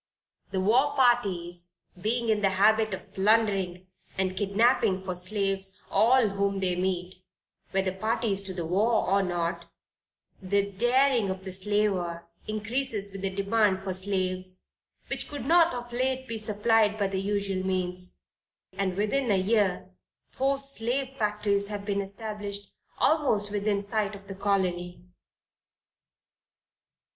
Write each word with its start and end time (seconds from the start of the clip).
The 0.49 0.59
war 0.59 0.95
parties 0.95 1.75
being 2.01 2.29
in 2.29 2.41
the 2.41 2.49
habit 2.57 2.91
of 2.95 3.13
plundering 3.13 3.85
and 4.17 4.35
kidnapping 4.35 5.03
for 5.03 5.13
slaves 5.15 5.79
all 5.91 6.29
whom 6.29 6.59
they 6.59 6.75
meet, 6.75 7.17
whether 7.69 7.91
parties 7.93 8.41
to 8.45 8.53
the 8.55 8.65
war 8.65 9.07
or 9.07 9.21
not, 9.21 9.69
the 10.41 10.71
daring 10.71 11.29
of 11.29 11.43
the 11.43 11.51
slaver 11.51 12.27
increases 12.47 13.11
with 13.11 13.21
the 13.21 13.29
demand 13.29 13.79
for 13.83 13.93
slaves, 13.93 14.65
which 15.05 15.29
could 15.29 15.45
not 15.45 15.71
of 15.75 15.93
late 15.93 16.27
be 16.27 16.39
supplied 16.39 16.97
by 16.97 17.05
the 17.05 17.21
usual 17.21 17.63
means; 17.63 18.17
and 18.73 18.97
within 18.97 19.29
a 19.29 19.37
year 19.37 19.91
four 20.31 20.57
slave 20.57 21.15
factories 21.15 21.67
have 21.67 21.85
been 21.85 22.01
established 22.01 22.71
almost 22.97 23.51
within 23.51 23.83
sight 23.83 24.15
of 24.15 24.25
the 24.27 24.33
Colony." 24.33 25.05